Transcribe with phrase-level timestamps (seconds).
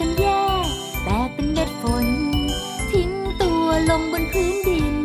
[0.00, 0.26] กันแย
[0.66, 0.68] ก
[1.04, 2.06] แตกเป็นเม็ดฝน
[2.90, 3.10] ทิ้ง
[3.42, 4.96] ตัวลงบนพื้นดิน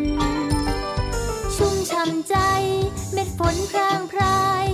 [1.56, 2.36] ชุ่มช่ำใจ
[3.14, 4.66] เม็ดฝนพรางพราย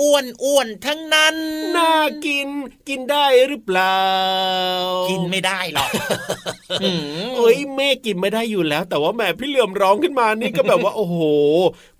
[0.00, 1.36] อ้วนอ้วนทั้งนั้น
[1.76, 1.92] น่า
[2.26, 2.48] กิน
[2.88, 4.00] กินได้หรือเปล่า
[5.10, 6.53] กินไม่ได้หรอกหืม
[7.36, 11.18] เอ้ยเมฆกินไม่ได้อยู่แล้ว แต่ว่าแหมพี่เหลื่อมร้องขึ้นมานี่ก็แบบว่าโอ้โห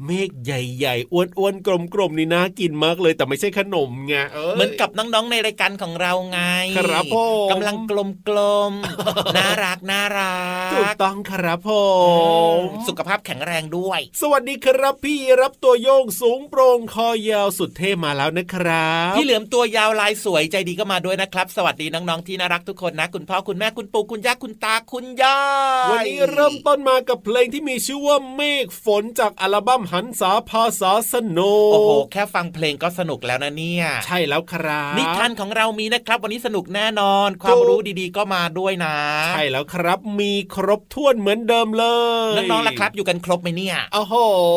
[0.06, 6.40] เมฆใหญ่ๆอ้วนๆกลมๆนี่น่ากินมากเลย แต่ไม่ใช่ขนมไงเออเหมือนกับน้องๆในรายการของเราไง
[6.76, 8.38] ครับผมกำลังกลมกล
[8.70, 10.36] มๆน่ารักน่ารั
[10.68, 11.70] กถูกต้องครับผ
[12.00, 12.12] อื
[12.58, 25.40] มมสุขภาพแข็งแรงด้วย สวัสดีครับพี่รับตัวโยงสูงโปร่งคอยาวสุดเท่มาแล้วนะครับพี่เหลือมตัวยาวลายสวยใจดีก็มาด้วยนะครับ สวัสดีน้องๆที่น่ารักทุกคนนะ คุณพ่อคุณแม่คุณปู่คุณย่าคุณตาคุณยา
[25.86, 38.96] ยวันนี้เริ่มต้นมากับเพลงที่มีชื่อว่าเมฆฝนจากอัลบั้มหันษาภาษาสนุโอ้โหกแค่ฟังเพลงก็สนุกแล้วนะเนี่ย ใช่แล้วครับนิทานของเรามีนะครับ วันนี้สนุกแน่นอน ความรู้ดีๆก็มาด้วยนะ
[39.28, 41.84] ใช่แล้วครับมีครบถ้วนเหมือนเดิมเล
[42.30, 44.14] ยน้องๆล่ะครับ อยู่กันครบไหมเนี่ยโอ้โห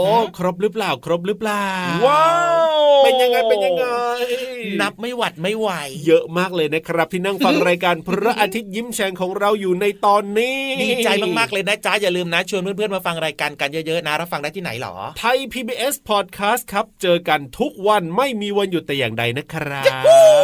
[0.07, 1.67] ฮะครบหรือเปล่า ครบหรือเปล่า
[2.07, 2.29] ว้า
[2.79, 3.85] วเป็นยังไงเป็นยังไง
[4.81, 5.69] นับไม่หวัดไม่ไหว
[6.05, 11.09] เยอะมากเลยนะครับ ที่นั่งฟังรายการพระอาทิตย์ยิ้มแฉ่งของเราอยู่ในตอนนี้ ดีใจ
[11.39, 19.81] มากๆเลยนะจ๊ะอย่าลืมนะ ชวนเพื่อนๆมาฟังรายการกันเยอะๆนะรับฟังได้ที่ไหนหรอไทย PBS Podcast ครับ เจอกันทุกวันไม่มีวันหยุดแต่อย่างใดนะครั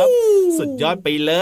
[0.05, 1.33] บ สุดยอดไปเล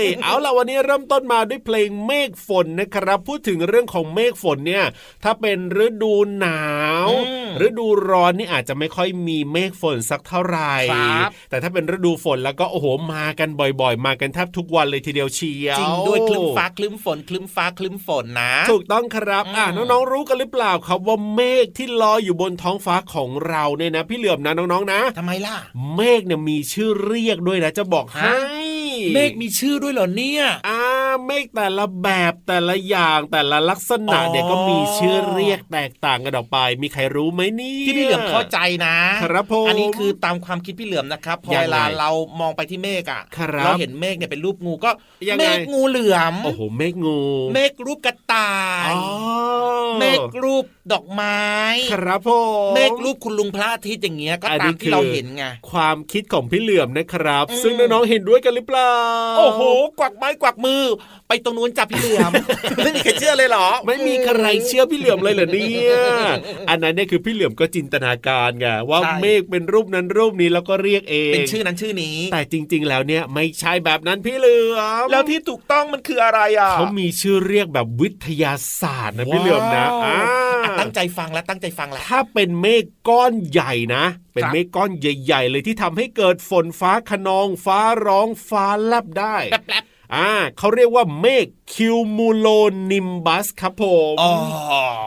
[0.00, 4.84] ย เอาล่ะวันนี้เริ่มต้นมาด้วยเพลงเมฆฝนนะครับ พูดถึงเรื่องของเมฆฝนเนี่ย
[5.24, 6.64] ถ้าเป็นฤดูหนา
[7.06, 25.56] วอืมฤดูร้อนนี่อาจจะไม่ค่อยมีเมฆฝนสักเท่าไหร่ครับแต่ถ้าเป็นฤดูฝนแล้วก็โอ้โหมากันบ่อยๆ มากันแทบทุกวันเลยทีเดียวเชียวจริงด้วยคลึ้มฟ้าคลึ้มฝนคลึ้มฟ้าคลึ้มฝนนะ ถูกต้องครับอะอืมน้องๆรู้กันหรือเปล่าครับว่าเมฆที่ลอยอยู่บนท้องฟ้าของเราเนี่ยนะ พี่เหลือมนะน้องๆนะทำไมล่ะ
[25.94, 28.75] เมฆเนี่ยมีชื่อเรียกด้วยนะจะบอกให้ฮะ
[29.14, 30.80] เมฆมีชื่อด้วยเหรอเนี่ยอ่า
[31.26, 42.10] เมฆแต่ละแบบแต่ละอย่างแต่ละลักษณะอ๋อเนี่ยก็มีชื่อเรียกแตกต่างกันออกไป มีใครรู้ไหมนี่ที่พี่เหลือมเข้าใจนะครับผมอันนี้คือตามความคิดพี่เหลือมนะครับพอยังไงเวลาเรา
[42.40, 44.90] มองไปที่เมฆอะครับเราเห็นเมฆเนี่ยเป็นรูปงูก็
[45.28, 47.20] ยังไงเมฆงูเหลือมโอ้โหเมฆงู
[47.54, 48.54] เมฆรูปกระต่า
[48.90, 49.02] ยอ๋อ
[49.98, 51.40] เมฆรูปดอกไม้
[51.92, 52.30] ครับผ
[52.70, 58.85] มเมฆรูปคุณลุงพระอาทิตย์อย่างเงี้ยก็อันนี้ตามคือที่เราเห็นไงความคิดของพี่เหลือมนะครับอืมซึ่งน้องๆเห็นด้วยกันหรือเปล่า
[59.38, 59.60] โอ้โห
[59.98, 60.82] กวักไม้กวักมือ
[61.28, 62.32] ไปตรงนู้นจับพี่เหลือม
[62.84, 65.94] ไม่มีใครเชื่อเลยเหรอ ไม่มีใครเชื่อพี่เหลือมเลยเหรอเนี่ย
[66.70, 80.16] อันนั้นเนี่ยคือพี่เหลือมก็จินตนาการไงว่าใช่เมฆเป็นรูปนั้นรูปนี้แล้วก็เรียกเองเป็นชื่อนั้นชื่อนี้ แต่จริง ๆ แล้วเนี่ยไม่ใช่แบบนั้นพี่เหลือมแล้วที่ถูกต้องมันคืออะไรอะเขามีชื่อเรียกแบบวิทยาศาสตร์นะพี่เหลือมนะว้าวอ่า
[80.54, 84.04] อะ ตั้งใจฟังแล้วตั้งใจฟังแล้วถ้าเป็นเมฆก้อนใหญ่นะ
[84.34, 89.36] เป็นครับเมฆก้อนใหญ่ ๆ เลยที่ทำให้เกิดฝนฟ้าขนองฟ้าร้องฟ้าแลบได้
[89.68, 89.84] แป๊บ
[90.14, 92.46] อ่าเขาเรียกว่าเมฆคิวมูโล
[92.90, 94.32] นิมบัสครับผมๆอ๋อ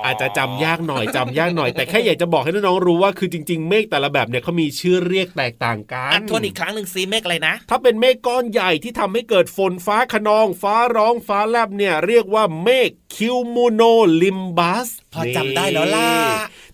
[0.06, 16.10] อาจจะจำยากหน่อยจำยากหน่อย แต่แค่อยากจะบอกให้น้องๆรู้ว่าคือจริง ๆ เมฆแต่ละแบบเนี่ยเขามีชื่อเรียกแตกต่างกัอะนทวนอีกครั้งหนึ่งซีเมฆอะไรนะ ถ้าเป็นเมฆก้อนใหญ่ที่ทำให้เกิดฝนฟ้าขนองฟ้าร้องฟ้าแลบเนี่ยเรียกว่าเมฆคิวมูโลนิมบัสพอจำได้แล้วล่ะ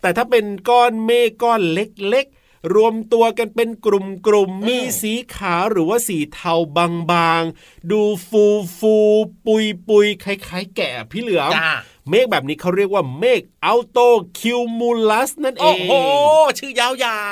[0.01, 2.34] แต่ถ้าเป็นก้อนเมฆก้อนเล็กๆ
[2.73, 6.53] รวมตัวกันเป็นกลุ่มๆมีสีขาวหรือว่าสีเทา
[7.11, 8.45] บางๆ ดูฟู
[8.77, 8.95] ฟู
[9.45, 11.73] ปุยปุยๆคล้ายๆ แกะพี่เหลือมจ้า
[12.09, 13.99] เมฆแบบนี้เขาเรียกว่าเมฆอัลโต
[14.39, 15.93] คิวมูลัสนั่นเอโอ้งโห
[16.59, 16.87] ชื่อยา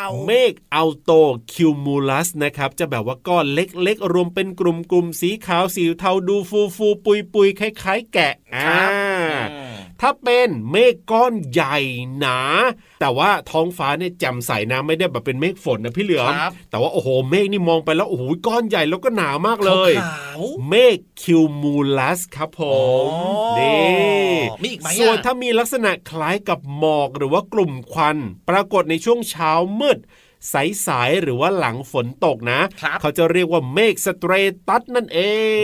[0.08, 1.12] วๆ เมฆอัลโต
[1.54, 8.74] คิวมูลัสนะครับ จะแบบว่าก้อนเล็กๆ รวมเป็นกลุ่มๆ สีขาวสีเทาดูฟูฟูปุยปุยๆ คล้ายๆ แกะอ่า
[9.54, 11.78] อืมถ้าเป็นเมฆก้อนใหญ่
[12.20, 12.40] หนา
[13.00, 22.62] แต่ว่าท้องฟ้าเนี่ยแจ่มใสนะไม่ได้แบบเป็นเมฆฝนนะพี่เหลือมครับแต่ว่าโอ้โหเมฆนี่มองไปแล้วโอ้โหก้อนใหญ่แล้วก็หนามากเลยขาวเมฆคิวมูลัสครับผ
[23.06, 28.18] มอ๋อนี่มีอีกไหมส่วนถ้ามีลักษณะคล้ายกับหมอกหรือว่ากลุ่มควัน
[28.50, 30.00] ปรากฏในช่วงเช้ามืด
[30.50, 34.32] ใสๆหรือว่าหลังฝนตกนะครับเขาจะเรียกว่าเมฆสเตร
[34.68, 35.20] ตัสนั่นเอ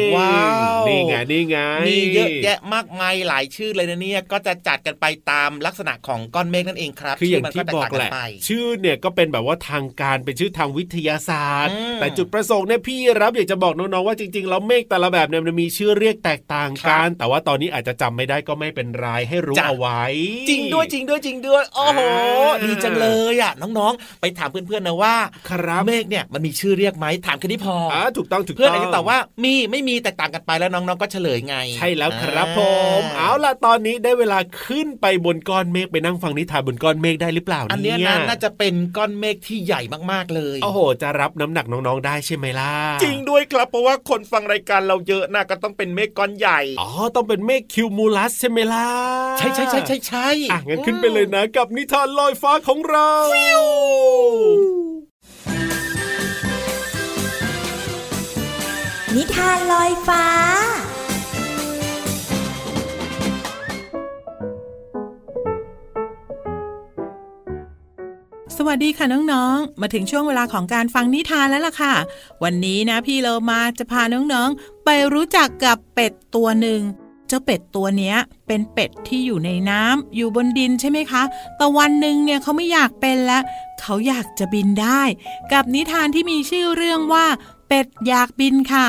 [0.05, 0.41] งว้า
[0.81, 20.03] วนี่ไงนี่ไงมีเยอะแยะมากมายหลายชื่อเลยนะเนี่ยก็จะจัดกันไปตามลักษณะของก้อนเมฆนั่นเองครับคืออย่างชื่ที่มันบอกต่างแหละนไปชื่อเนี่ยก็เป็นแบบว่าทางการเป็นชื่อทางวิทยาศาสตร์อืมแต่จุดประสงค์เนี่ยพี่รับอยากจะบอกน้องๆว่าจริงๆแล้วเมฆแต่ละแบบเนี่ยมันมีชื่อเรียกแตกต่างกัน แต่ว่าตอนนี้อาจจะจำไม่ได้ก็ไม่เป็นไรให้รู้จ้ะเอาไว้
[20.49, 25.15] จริงด้วยจริงด้วยจริงด้วยโอ้โหอ่าดีจังเลยอะน้องๆ ไปถามเพื่อนๆนะว่า
[25.49, 32.59] ครับเมฆเนี่ยมันมีชื่อเรียกไหมถามแค่นี้พอออ่าถูกต้องถูกเพื่อนต้อาองจจะตอบว่ามีไม่มีแตกต่างกันไปแล้วน้องๆก็เฉลยไง ใช่แล้วครับอ่าผ
[32.99, 39.81] มเอาล่ะตอนนี้ได้เวลาขึ้นไปบนก้อนเมฆไปนั่งฟังนิทานบนก้อนเมฆได้หรือเปล่าอันเนี้ยนะน่าจะเป็นก้อนเมฆที่ใหญ่
[40.11, 42.73] มากๆเลยโอ้โหจะรับน้ำหนักน้องๆได้ใช่ไหมล่ะ
[43.03, 48.87] จริงด้วยครับเพราะว่าคนฟังรายการเราเยอะนะก็ต้องเป็นเมฆก้อนใหญ่อ๋อต้องเป็นเมฆคิวมูลัสใช่ไหมล่ะ
[49.37, 53.09] ใช่ใช่ใช่ใช่ใช่อะงั้นขึ้นไปเลยนะกับนิทานลอยฟ้าของเรา
[59.15, 60.25] นิทานลอยฟ้า
[68.57, 71.93] สวัสดีค่ะน้องๆ มาถึงช่วงเวลาของการฟังนิทานแล้วล่ะค่ะ
[72.43, 76.81] วันนี้นะพี่เรามาจะพาน้องๆ ไปรู้จักกับเป็ดตัวหนึ่ง
[77.29, 78.17] เจ้าเป็ดตัวเนี้ย
[78.47, 81.23] เป็นเป็ดที่อยู่ในน้ำอยู่บนดินใช่ไหมคะ
[81.57, 83.43] แต่วันหนึ่งเนี่ยเขาไม่อยากเป็นแล้ว
[83.81, 85.01] เขาอยากจะบินได้
[85.53, 87.25] กับนิทานที่มีชื่อเรื่องว่า
[87.67, 88.87] เป็ดอยากบินค่ะ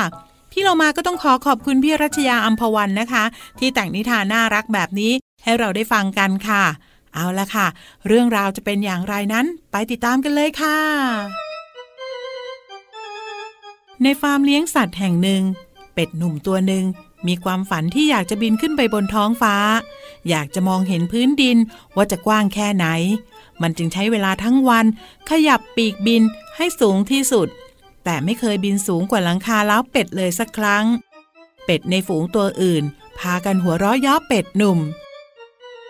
[0.51, 3.23] พี่เรามาก็ต้องขอขอบคุณพี่รัชยาอัมพวันนะคะ
[3.59, 5.11] ที่แต่งนิทานน่ารักแบบนี้
[5.43, 6.63] ให้เราได้ฟังกันค่ะ
[7.15, 7.67] เอาละค่ะ
[8.07, 10.77] เรื่องราวจะเป็นอย่างไรนั้น ไปติดตามกันเลยค่ะ
[14.03, 15.41] ในฟาร์มเลี้ยงสัตว์แห่งหนึ่ง
[15.93, 16.83] เป็ดหนุ่มตัวหนึ่ง
[17.27, 19.55] มีความฝันที่อยากจะบินขึ้นไปบนท้องฟ้า
[20.29, 21.57] อยากจะมองเห็นพื้นดิน
[21.95, 22.87] ว่าจะกว้างแค่ไหน
[23.61, 24.85] มันจึงใช้เวลาทั้งวัน
[25.29, 26.21] ขยับปีกบิน
[26.57, 27.47] ให้สูงที่สุด
[28.03, 30.85] แต่ไม่เคยบินสูงกว่าหลังคาล้าเป็ดเลยสักครั้ง
[31.65, 32.83] เป็ดในฝูงตัวอื่น
[33.19, 34.79] พากันหัวเราะย้อเป็ดหนุ่ม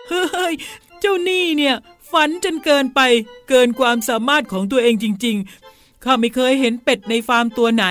[0.08, 0.54] เฮ้ย
[1.00, 1.76] เจ้านี่เนี่ย
[2.12, 3.00] ฝันจนเกินไป
[3.48, 5.36] เกินความสามารถของตัวเองจริง
[5.70, 7.84] ๆ ข้าไม่เคยเห็นเป็ดในฟาร์มตัวไหน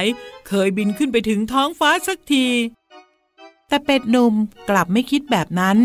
[0.48, 2.46] เคยบินขึ้นไปถึงท้องฟ้าสักที
[3.72, 4.34] แต่เป็ดหนุ่ม
[4.70, 5.78] กลับไม่คิดแบบนั้น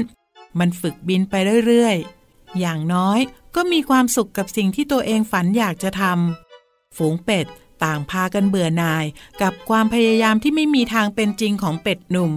[0.58, 1.34] มันฝึกบินไป
[1.66, 3.20] เรื่อยๆ อย่างน้อย
[3.54, 7.46] ก็มีความสุขกับสิ่งที่ตัวเองฝันอยากจะทำ ฝูงเป็ด
[7.84, 9.04] ต่างพากันเบื่อหน่าย
[9.42, 12.32] กับความพยายามที่ไม่มีทางเป็นจริงของเป็ดหนุ่ม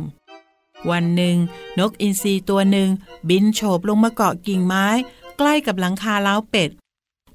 [0.89, 1.37] วันหนึ่ง
[1.79, 2.89] นกอินทรีตัวหนึ่ง
[3.29, 4.87] บินโฉบลงมาเกาะกิ่งไม้
[5.37, 6.69] ใกล้กับหลังคาเล้าเป็ด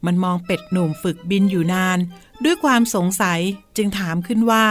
[0.04, 1.98] มันมองเป็ดหนุ่มฝึกบินอยู่นาน
[2.44, 3.40] ด้วยความสงสัย
[3.76, 4.66] จึงถามขึ้นว่า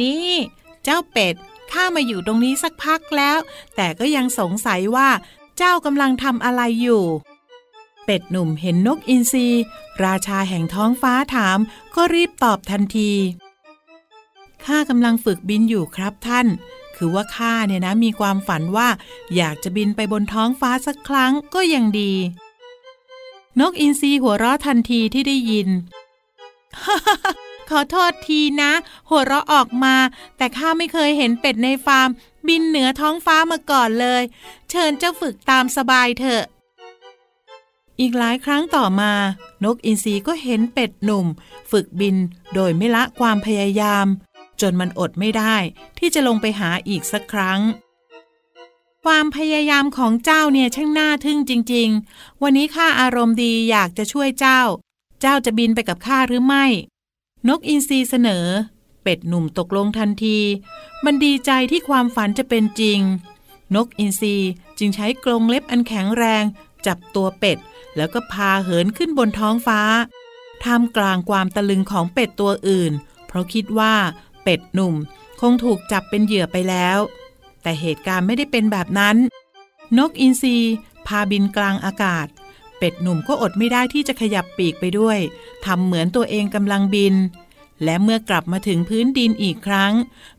[0.00, 0.28] นี่
[0.84, 1.34] เจ้าเป็ด
[1.72, 3.38] ข้ามาอยู่ตรงนี้สักพักแล้ว
[3.76, 5.08] แต่ก็ยังสงสัยว่า
[5.56, 7.04] เจ้ากำลังทำอะไรอยู่
[8.04, 9.48] เป็ดหนุ่มเห็นนกอินทรี
[10.04, 11.58] ราชาแห่งท้องฟ้าถาม
[11.96, 13.12] ก็รีบตอบทันที
[14.64, 16.46] ข้ากำลังฝึกบินอยู่ครับท่าน
[16.96, 18.88] คือว่าข้าเนี่ยนะมีความฝันว่า
[19.36, 22.12] อยากจะบินไปบนท้องฟ้าสักครั้งก็ยังดี
[23.60, 25.68] นกอินทรีหัวเราะทันทีที่ได้ยิน
[27.70, 28.72] ขอโทษทีนะ
[29.08, 29.96] หัวเราะออกมา
[30.36, 32.08] แต่ข้าไม่เคยเห็นเป็ดในฟาร์ม
[32.46, 34.22] บินเหนือท้องฟ้ามาก่อนเลย
[34.70, 36.44] เชิญเจ้าฝึกตามสบายเถอะ
[38.00, 39.12] อีกหลายครั้งต่อมา
[39.64, 41.26] นกอินทรีก็เห็นเป็ดหนุ่ม
[41.70, 42.16] ฝึกบิน
[42.54, 44.06] โดยไม่ละความพยายาม
[44.60, 45.56] จนมันอดไม่ได้
[45.98, 47.60] ที่จะลงไปหาอีกสักครั้ง
[49.04, 54.60] ความพยายามของเจ้าเนี่ยช่างน่าทึ่งจริง ๆ วันนี้ข้าอารมณ์ดีอยากจะช่วยเจ้า
[55.20, 56.66] เจ้าจะบินไปกับข้าหรือไม่
[57.48, 58.46] นกอินทรีเสนอ
[59.02, 60.38] เป็ดหนุ่มตกลงทันที
[61.04, 63.00] มันดีใจที่ความฝันจะเป็นจริง
[63.74, 64.36] นกอินทรี
[64.78, 66.44] จึงใช้กรงเล็บอันแข็งแรง
[66.86, 67.58] จับตัวเป็ด
[67.96, 69.80] แล้วก็พาเหินขึ้นบนท้องฟ้า
[70.64, 72.92] ท่ามกลางความตะลึงของเป็ดตัวอื่น
[73.26, 73.94] เพราะคิดว่า
[74.42, 74.94] เป็ดหนุ่ม
[75.40, 76.98] คงถูกจับเป็นเหยื่อไปแล้ว
[77.62, 79.16] แต่เหตุการณ์ไม่ได้เป็นแบบนั้น
[79.98, 80.56] นกอินทรี
[81.06, 82.26] พาบินกลางอากาศ
[82.80, 85.18] เป็ดหนุ่มก็อดไม่ได้ที่จะขยับปีกไปด้วย
[85.64, 87.14] ทำเหมือนตัวเองกำลังบิน
[87.84, 89.92] และเมื่อกลับมาถึงพื้นดินอีกครั้ง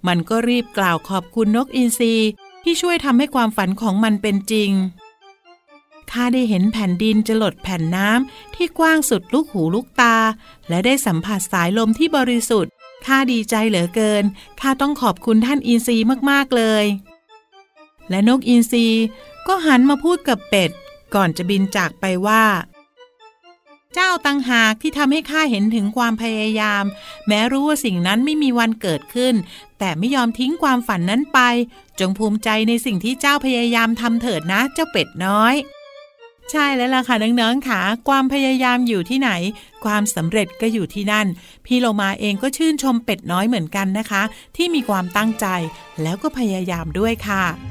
[0.08, 2.16] มันก็รีบกล่าวขอบคุณนกอินทรี
[2.64, 4.72] ที่ช่วยทำให้ความฝันของมันเป็นจริง
[6.12, 10.18] ข้าได้เห็นแผ่นดินจะหลดแผ่นน้ำที่กว้างสุดลูกหูลูกตา
[10.70, 12.72] และได้สัมผัสสายลมที่บริสุทธิ์
[13.06, 14.24] ข้าดีใจเหลือเกิน
[14.62, 15.98] ข้าต้องขอบคุณท่านอินทรี
[16.30, 16.86] มากๆเลย
[18.10, 18.88] และนกอินทรี
[19.48, 20.72] ก็หันมาพูดกับเป็ด
[21.16, 22.44] ก่อนจะบินจากไปว่า
[23.94, 26.84] เจ้าตังหากที่ทำให้ข้าเห็นถึงความพยายาม
[27.28, 29.36] แม้รู้ว่าสิ่งนั้นไม่มีวันเกิดขึ้น
[29.80, 31.40] แต่ไม่ยอมทิ้งความฝันนั้นไป
[32.00, 35.56] จงภูมิใจในสิ่งที่เจ้าพยายามทำเถิดนะเจ้าเป็ดน้อย
[36.52, 39.32] ใช่แล้วล่ะค่ะน้องๆค่ะความพยายามอยู่ที่ไหน
[39.86, 41.28] ความสำเร็จก็อยู่ที่นั่น
[41.66, 44.24] พี่โลมาเองก็ชื่นชมเป็ดน้อยเหมือนกันนะคะ
[44.56, 45.46] ที่มีความตั้งใจ
[46.02, 47.71] แล้วก็พยายามด้วยค่ะ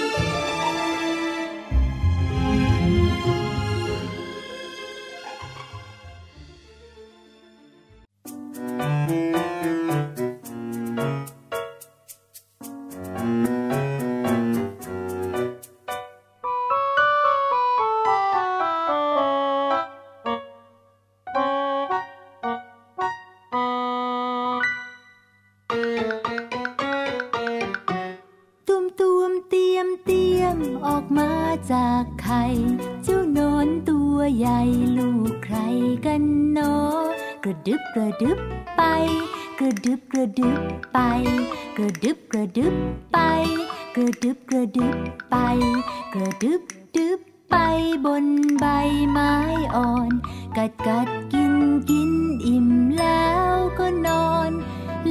[48.05, 48.25] บน
[48.59, 48.65] ใบ
[49.11, 49.33] ไม้
[49.75, 50.11] อ่อน
[50.57, 51.53] กัดกัดกิน
[51.89, 52.11] กิน
[52.45, 52.67] อิ่ม
[52.99, 54.51] แล้วก็นอน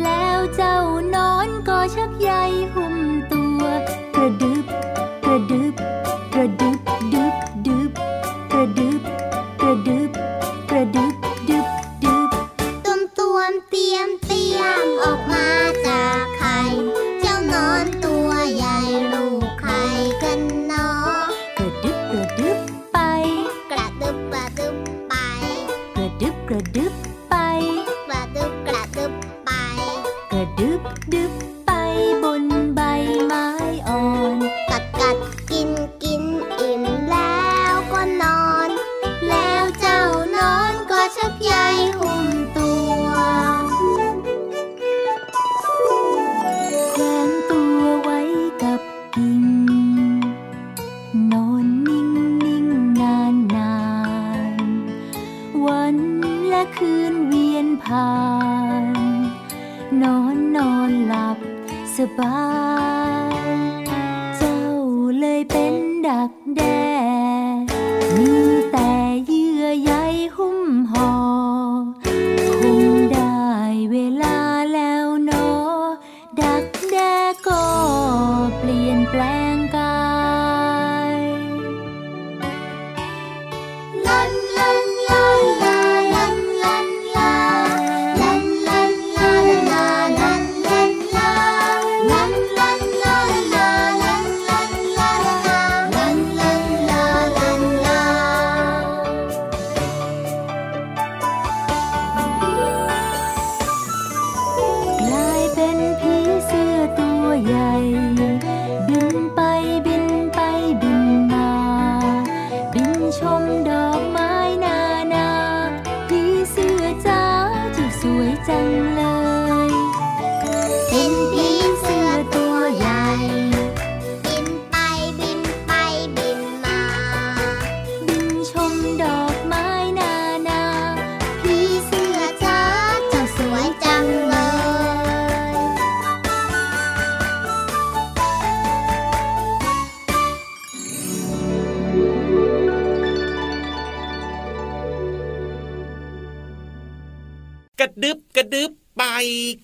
[0.03, 0.79] แล้วเจ้า
[1.15, 2.31] นอนก็ชักใย
[2.75, 2.97] หุ้ม
[3.33, 3.63] ตัว
[4.15, 4.60] กระดึ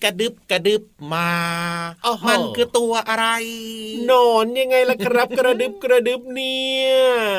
[0.07, 0.83] ระดึบกระดึบ
[1.13, 1.29] มา
[2.29, 3.27] มันคือตัวอะไร
[4.11, 6.91] นอนยังไงล่ะครับ กระดึบกระดึบเนี่ย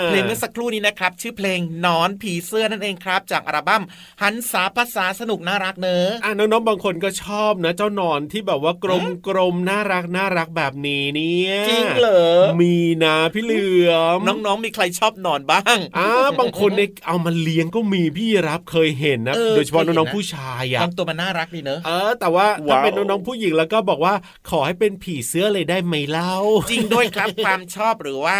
[0.07, 3.83] เพลงเมื่อสักครู่นี้นะครับ ชื่อเพลงนอนผีเสื้อนั่นเองครับ จากอัลบั้ม
[4.23, 16.09] หันสาภาษาสนุกน่ารักเนอะอะน้องๆบางคนก็ชอบนะ เจ้านอนที่แบบว่ากลมกลมๆน่ารักน่ารักแบบนี้เนี่ยจริงเหรอมีนะพี่เหลือมน้องๆมีใครชอบนอนบ้างอ่า
[16.39, 24.15] บางคนเนี่ยเอามาเลี้ยงก็มีพี่รับเคยเห็นนะเออโดยเฉพาะเคยเห็นน้องนะๆผู้ชายอะบางตัวมันน่ารักดีเนอะเออแต่ว่าถ้าว้าวเป็นน้องๆผู้หญิงแล้วก็บอกว่า
[24.51, 26.35] ขอให้เป็นผีเสื้อเลยได้ไหมเล่า
[26.71, 28.39] จริงด้วยครับความชอบหรือว่า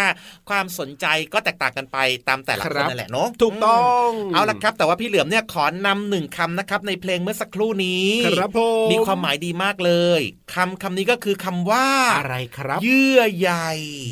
[0.49, 10.21] ความสนใจก็แตกต่างกันไปตามแต่ละคครันบนั่นแหละเนาะถูกต้องมเอาละครับ แต่ว่าพี่เหลือมเนี่ยขอนำหนึ่งคำนะครับในเพลงเมื่อสักครู่นี้ครับผมมีความหมายดีมากเลย
[10.53, 13.51] คำคำนี้ก็คือคำว่าอะไรครับ เยื่อใย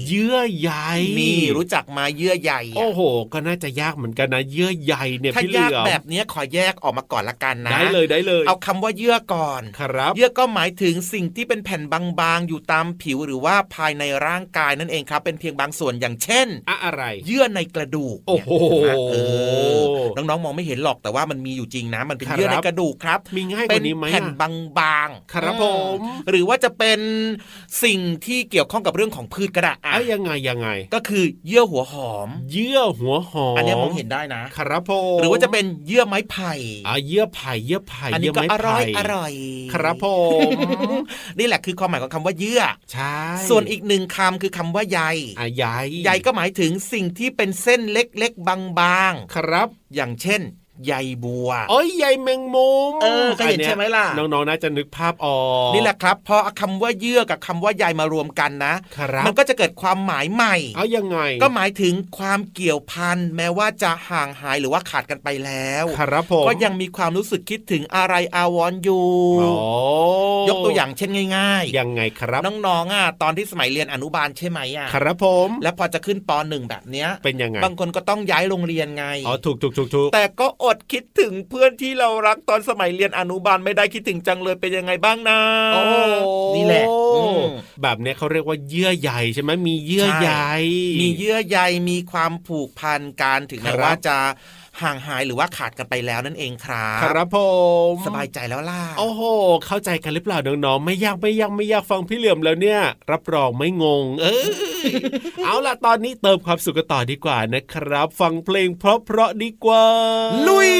[0.09, 0.71] เยื่อใย
[1.19, 3.01] นี่รู้จักมาเยื่อใยอะโอ้โห
[3.33, 18.49] ก็น่าจะยากเหมือนกันนะ เยื่อใยเนี่ยถ้าพี่เหลืยากอมแบบเนี้ยขอแยกออกมาก่อนละกันนะได้เลยได้เลย เอาคำว่าเยื่อก่อนครับ เยื่อก็หมายถึงสิ่งที่เป็นแผ่นบางๆ อยู่ตามผิวหรือว่าภายในร่างกายนั่นเองครับ เป็นเพียงบางส่วนอย่างเช่น อะอะไร เยื่อในกระดูกโอ้โห
[18.81, 19.15] เนี่ยเอ
[19.77, 19.79] อ
[20.15, 24.35] น้องๆมองไม่เห็นหรอกแต่ว่ามันมีอยู่จริงนะ มันเป็นครับเยื่อในกระดูกครับ มีง่ายกเป็นว่านี้ไหมแผ่นอะ
[24.79, 25.65] บางๆครับอืผ
[25.97, 26.99] มหรือว่าจะเป็น
[27.83, 36.53] สิ่งที่เกี่ยวข้องกับเรื่องของพืชก็ได้อะเอ้ยยังไงยังไง ก็คือเยื่อหัวหอม เยื่อหัวหอม อันเนี้ยมองเห็นได้นะครับผมหรือว่าจะเป็นเยื่อไม้ไผ่
[36.87, 39.33] อ่าเยื่อไผ่เยื่อไผ่อันเยื่นี้อก็ไม้อร่อยไผ่อร่อย
[39.73, 40.05] ครับผ
[40.39, 40.49] ม
[41.39, 42.61] นี่แหละคือความหมายของคำว่าเยื่อ
[42.93, 45.01] ใช่ส่วนอีกหนึ่งคำคือคำว่าใย
[45.39, 45.65] อะใย
[46.05, 50.41] ใยก็หมายถึงสิ่งที่เป็นเส้นเล็กๆบางครับๆอย่างเช่น
[50.85, 69.07] ใยบัวโอ้ยใยแมงมุมเออเคยเห็นอัใช่ไหมล่ะ น้องๆน่าจะนึกภาพออกนี่แหละครับพอเอาคำว่าเยื่อกับคำว่าใยมารวมกันนะครับมันก็จะเกิดความหมายใหม่เอายังไง ก็หมายถึงความเกี่ยวพันแม้ว่าจะห่างหายหรือว่าขาดกันไปแล้วครับผมก็ยังมีความรู้สึกคิดถึงอะไรอาวรณ์อยู่
[69.39, 69.51] โอ้
[70.49, 85.39] ยกตัวอย่างเช่นง่ายยังไงครับๆน้องๆอะตอนที่สมัยเรียนอนุบาลใช่ไหมอะครับผม แล้วพอจะขึ้นปหนึ่งแบบเนี้ยเป็นยังไงบางคนก็ต้องย้ายโรงเรียนไงอ๋อถูกถูกถูกถูกแต่ก็อดคิดถึงเพื่อนที่เรารักตอนสมัยเรียนอนุบาลไม่ได้คิดถึงจังเลยเป็นยังไงบ้างนะ
[85.73, 85.81] โอ้
[86.55, 87.41] นี่แหละอืม
[87.81, 90.31] แบบเนี้ยเขาเรียกว่าเยื่อใยใช่ไหมมีเยื่อใช่ใย
[91.01, 94.17] มีเยื่อใยมีความผูกพันกันถึงแม้ครับว่าจะ
[94.83, 97.37] ห่างหายหรือว่าขาดกันไปแล้วนั่นเองครับครับผ
[97.91, 99.21] มสบายใจแล้วล่ะโอ้โห
[99.65, 102.79] เข้าใจกันหรือเปล่าน้องๆไม่ยากไม่ยากไม่ยากฟังพี่เหลี่ยมแล้วเนี่ย
[103.11, 104.47] รับรองไม่งง เออ
[105.45, 109.83] เอาล่ะตอนนี้เติมความสุขกันต่อดีกว่านะครับ ฟังเพลงเพราะๆดีกว่า
[110.47, 110.71] ลุย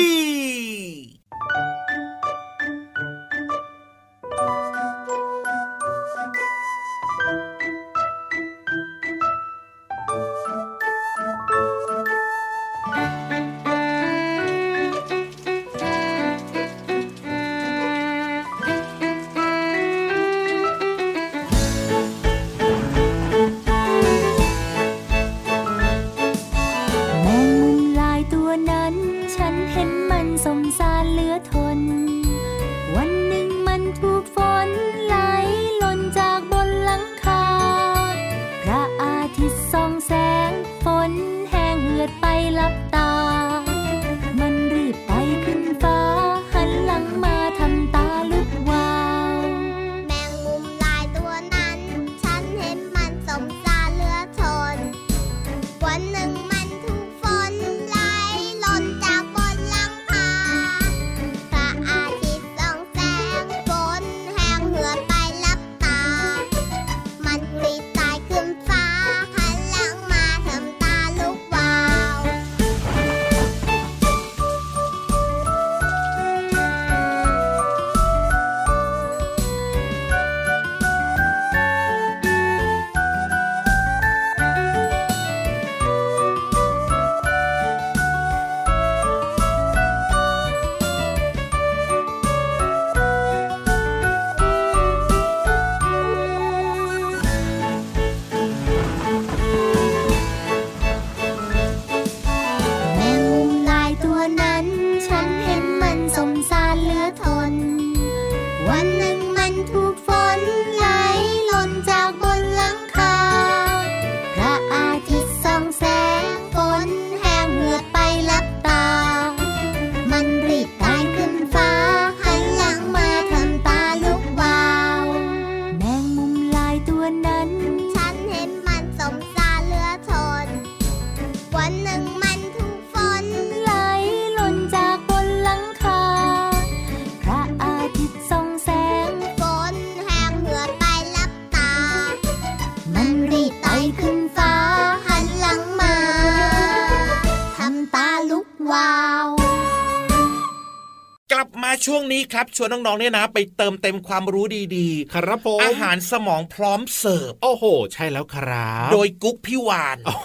[152.33, 154.45] ครับชวนน้องๆเนี่ยนะ ไปเติมเต็มความรู้
[154.77, 157.63] ดีครับผมๆอาหารสมองพร้อมเสิร์ฟ โอ้โห
[157.93, 160.23] ใช่แล้วครับ โดยกุ๊กพี่วานโอ้โ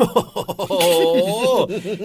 [0.73, 0.75] ห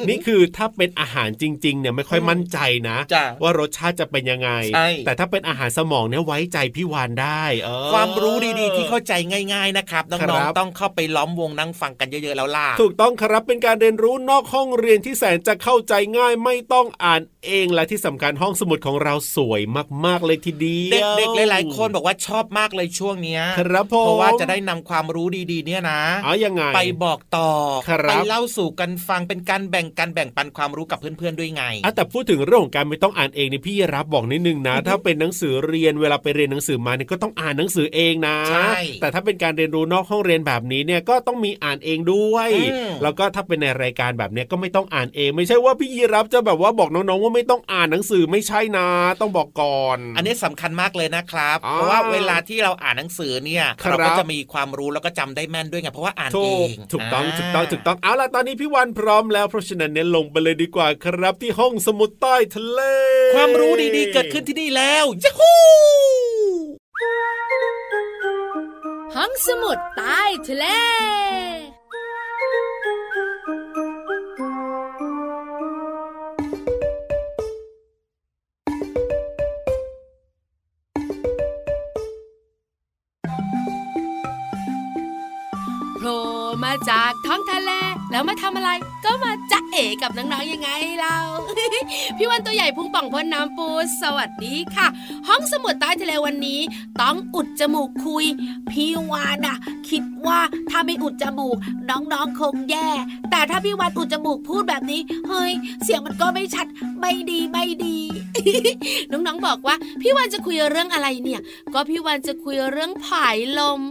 [0.09, 2.57] นี่คือถ้าเป็นอาหารจริงๆเนี่ยไม่ค่อยมั่นใจ
[2.89, 9.13] นะจ้ะว่ารสชาติจะเป็นยังไงใช่แต่ถ้าเป็นอาหารสมองเนี่ยไว้ใจพี่วานได้เออความรู้ดีๆ ที่เข้าใจ
[9.53, 19.61] ง่าย ๆนะครับคน้รัองบๆต้องเข้าไปล้อมวงนั่งฟังกันเยอะๆแล้วล่ะถูกต้องครับเป็นการเรียนรู้นอกห้องเรียนที่แสนจะเข้าใจง่ายไม่ต้องอ่านเองและที่สำคัญห้องสมุดของเราสวย
[20.05, 27.49] มากๆเลยทีเดียวเด็กๆหลายๆคนบอกว่าชอบมากเลยช่วงเนี้ยครับผมเพราะว่าจะได้นำความรู้ดีๆ เนี่ยนะเอายังไงไปบอกต่อ
[27.89, 48.87] ครับไปเล่าสู่กันฟังเป็นการแบ่งกันแบ่งปันความรู้กับเพื่อนๆด้วยไงอะแต่พูดถึงเรื่องของการไม่ต้องอ่านเองนี่พี่รับบอกนิดนึงนะ ถ้าเป็นหนังสือเรียนเวลาไปเรียนหนังสือมาเนี่ยก็ต้องอ่านหนังสือเองนะใช่แต่ถ้าเป็นการเรียนรู้นอกห้องเรียนแบบนี้เนี่ยก็ต้องมีอ่านเองด้วยอืมแล้วก็ถ้าเป็นในรายการแบบเนี้ยก็ไม่ต้องอ่านเอง ไม่ใช่ว่าพี่ยีรับจะแบบว่าบอกน้องๆว่าไม่ต้องอ่านหนังสือไม่ใช่นะ
[49.21, 62.81] ต้องบอกก่อน อันนี้สำคัญมากเลยนะครับอ่าเพราะว่าเวลาที่เราอ่านหนังสือเนี่ยครับเราก็จะมีความรู้แล้วก็จำได้แม่นด้วยไงเพราะว่าอ่านถูเอกงถูกต้องาถูกต้องถูกต้องเอาล่ะตอนนี้พี่วันพร้อมแล้วเพราะฉะนั้นเนี่ยลงไปเลยดีกว่าครับที่ห้องสมุดใต้ทะเล
[63.35, 65.53] ความรู้ดีๆ เกิดขึ้นที่นี่แล้วยูฮู
[69.15, 70.65] ห้องสมุดใต้ทะเล
[88.17, 88.71] แล้วมาทำอะไร
[89.05, 91.17] ก็มาจะเอกับน้องๆยังไงเรา
[92.17, 93.67] พี่วันตัวใหญ่พุงป่องพ้นน้ำปู
[94.01, 94.87] สวัสดีค่ะ
[95.27, 96.59] ห้องสมุดใต้ทะเลวันนี้
[97.01, 98.25] ต้องอุดจมูกคุย
[98.71, 99.57] พี่วานอะ
[99.89, 101.57] คิดว่าถ้าไม่อุดจมูก
[101.89, 102.89] น้องๆคงแย่
[103.31, 105.51] แต่ถ้าพี่วานอุดจมูกพูดแบบนี้ เฮ้ย
[105.83, 106.67] เสียงมันก็ไม่ชัด
[106.99, 107.97] ไม่ดีไม่ดี
[109.11, 111.41] น้องๆบอกว่า พี่วันจะคุยเรื่องอะไรเนี่ย
[111.73, 113.81] ก็พี่วันจะคุยเรื่องผายลม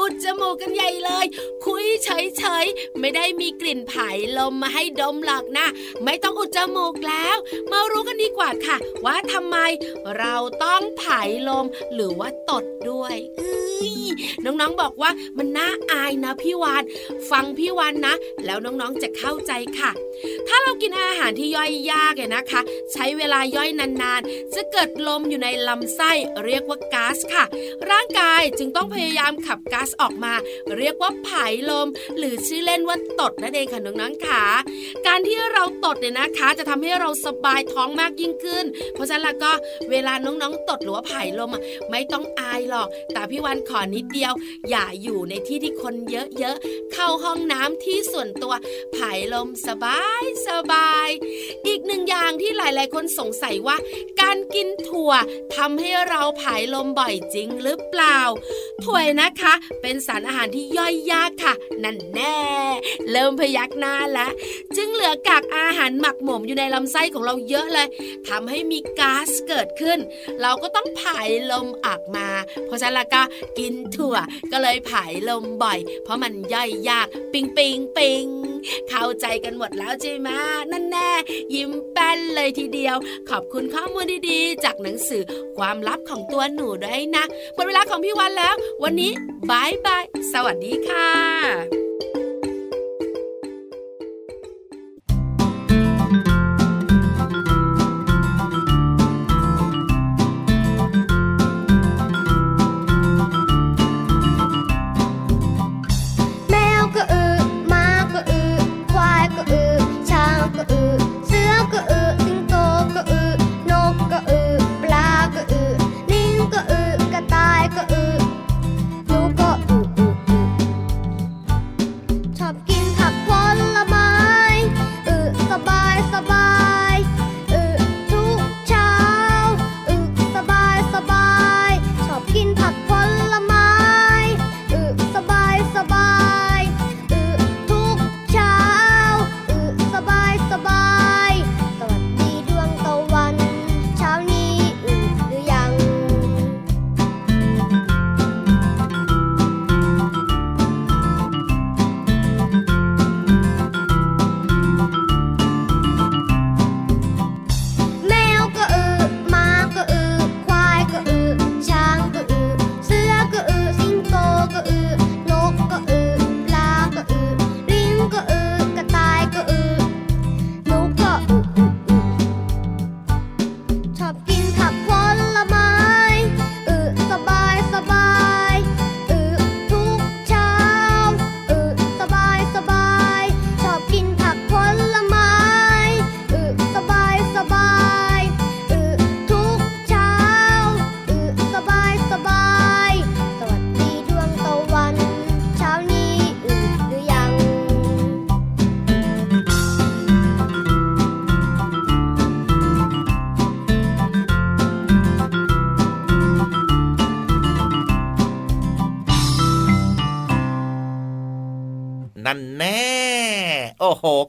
[0.00, 1.26] อุดจมูกกันใหญ่เลย
[1.66, 5.66] คุยเฉยๆ ไม่ได้มีกลิ่นผายลมมาให้ดมหรอกนะ
[6.04, 7.36] ไม่ต้องอุดจมูกแล้ว
[7.70, 9.56] มารู้กันดีกว่าค่ะ ว่าทำไม
[10.18, 13.92] เราต้องผายลมหรือว่าตด ด้วยเอ้ย
[14.44, 16.82] น้องๆบอกว่ามันน่าอายนะพี่วาน
[17.30, 18.14] ฟังพี่วานนะ
[18.44, 19.90] แล้วน้องๆจะเข้าใจค่ะ
[20.48, 22.60] ถ้าเรากินอาหารที่ย่อยยากเนี่ยนะคะ
[22.92, 26.12] ใช้เวลาย่อยนานๆ จะเกิดลมอยู่ในลำไส้
[26.44, 27.44] เรียกว่าก๊าซค่ะ
[27.90, 30.34] ร่างกายจึงต้องพยายามขับก๊าซออกมา
[30.78, 34.44] เรียกว่าผายลม หรือชื่อเล่นว่าตดนั่นเองค่ะน้องๆค่ะ
[35.06, 38.64] การที่เราตดเนี่ยนะคะ จะทำให้เราสบายท้องมากยิ่งขึ้น
[38.94, 39.52] เพราะฉะนั้นล้วก็
[39.90, 41.50] เวลาน้องๆ ตดหรือว่าผายลม
[41.90, 44.32] ไม่ต้องอายหรอก แต่พี่วันขอนิดเดียว
[44.70, 48.54] อย่าอยู่ในที่ที่คนเยอะๆ เข้าห้องน้ำที่ส่วนตัว
[48.96, 51.08] ผายลมสบายสบาย
[51.66, 53.76] อีกหนึ่งอย่างที่หลายๆ คนสงสัยว่า
[54.20, 55.12] การกินถั่ว
[55.56, 58.18] ทำให้เราผายลมบ่อยจริงหรือเปล่า
[58.84, 61.54] ถั่วนะคะ เป็นสารอาหารที่ย่อยยากค่ะ
[61.84, 62.38] นั่นแน่
[63.10, 64.32] เริ่มพยักหน้าแล้ว
[64.76, 67.88] จึงเหลือกากอาหารหมักหมมอยู่ในลำไส้ของเราเยอะเลย
[68.28, 69.98] ทำให้มีก๊าซเกิดขึ้น
[70.42, 72.28] เราก็ต้องผายลมออกมา
[72.66, 73.22] เพราะฉะนั้นละก็
[73.58, 74.16] กินถั่ว
[74.52, 78.24] ก็เลยผายลมบ่อย เพราะมันย่อยยากปิงปิงปิง
[78.88, 80.28] เข้าใจกันหมดแล้วใช่ไหม
[80.72, 81.10] นั่นแน่
[81.54, 82.96] ยิ้มแป้นเลยทีเดียว
[83.30, 85.22] ขอบคุณข้อมูลดีๆ จากหนังสือ
[85.58, 89.12] ความลับของตัวหนูด้วยนะหมดเวลาของพี่วันแล้ว วันนี้
[89.50, 92.21] บายบายสวัสดีค่ะ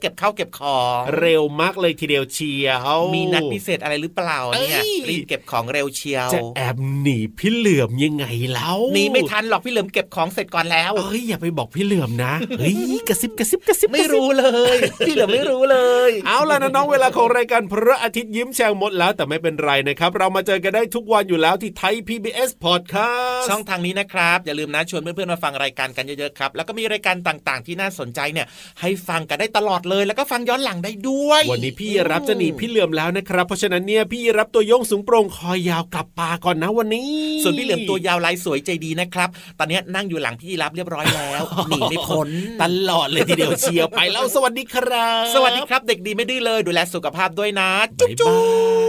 [0.03, 12.75] เก็บข้าวเก็บของเร็วมากเลยทีเดียวเชียวมีนัดพิเศษอะไรหรือเปล่าเนี่ยเอ้ยรีบเก็บของเร็วเชียว จะแอบหนีพี่เหลือมยังไงเล่าหนีไม่ทันหรอกพี่เหลิมเก็บของเสร็จก่อนแล้วเอ้ยอย่าไปบอกพี่เหลือมนะเฮ้ย
[13.07, 15.77] กระซิบกระซิบกระซิบไม่รู้เลย พี่เหลิมไม่รู้เล
[16.09, 28.47] ย เอาล่ะนะน้องเวลาของรายการพระอาทิตย์ยิ้มแฉ่งหมดแล้วแต่ไม่เป็นไรนะครับ เรามาเจอกันได้ทุกวันอยู่แล้วที่ไทย PBS Podcast ช่องทางนี้นะครับ อย่าลืมนะชวนเพื่อนๆมาฟังรายการกันเยอะๆครับแล้วก็มีรายการต่างๆ ที่น่าสนใจเนี่ย
[28.81, 37.07] ให้ฟังกันได้ตลอดเลยแล้วก็ฟังย้อนหลังได้ด้วย วันนี้พี่รับจะหนีพี่เหลือมแล้วนะครับ เพราะฉะนั้นเนี่ยพี่รับตัวโยงสูงโปร่งคอยาวกลับป่าก่อนนะวันนี้
[37.43, 39.29] ส่วนพี่เหลือมตัวยาวลายสวยใจดีนะครับ
[39.59, 42.29] ตอนนี้นั่งอยู่หลังพี่รับเรียบร้อยแล้วหนีไม่พ้น
[42.61, 48.39] ตลอดเลยทีเดียวเชียวไปแล้วสวัสดีครับ สวัสดีครับ เด็กดีไม่ดื้อเลยดูแลสุขภาพด้วยนะ จุ๊บบ๊ายจุ๊บา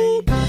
[0.03, 0.07] ย
[0.43, 0.44] บ